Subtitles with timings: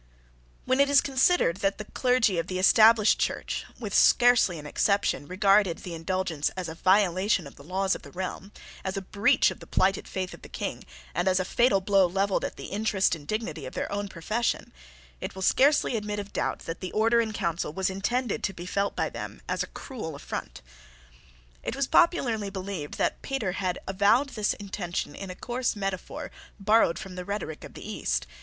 [0.65, 5.27] When it is considered that the clergy of the Established Church, with scarcely an exception,
[5.27, 8.51] regarded the Indulgence as a violation of the laws of the realm,
[8.83, 12.07] as a breach of the plighted faith of the King, and as a fatal blow
[12.07, 14.73] levelled at the interest and dignity of their own profession,
[15.19, 18.65] it will scarcely admit of doubt that the Order in Council was intended to be
[18.65, 20.63] felt by them as a cruel affront.
[21.61, 26.97] It was popularly believed that Petre had avowed this intention in a coarse metaphor borrowed
[26.97, 28.25] from the rhetoric of the East.